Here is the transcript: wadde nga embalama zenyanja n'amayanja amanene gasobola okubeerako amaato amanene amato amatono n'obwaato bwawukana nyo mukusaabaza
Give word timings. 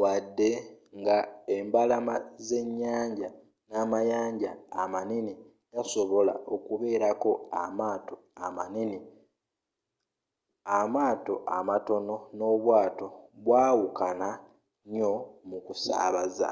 wadde 0.00 0.50
nga 1.00 1.18
embalama 1.56 2.14
zenyanja 2.46 3.28
n'amayanja 3.68 4.50
amanene 4.82 5.32
gasobola 5.72 6.34
okubeerako 6.54 7.30
amaato 7.62 8.14
amanene 8.46 8.98
amato 10.80 11.34
amatono 11.58 12.16
n'obwaato 12.38 13.06
bwawukana 13.44 14.28
nyo 14.92 15.12
mukusaabaza 15.48 16.50